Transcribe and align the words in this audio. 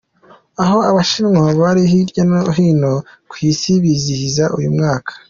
Aho 0.63 0.77
abashinwa 0.89 1.45
bari 1.61 1.81
hirya 1.91 2.21
ni 2.29 2.37
hino 2.57 2.93
ku 3.29 3.35
isi 3.49 3.71
bizihiza 3.83 4.45
uyu 4.57 4.71
mwaka. 4.77 5.11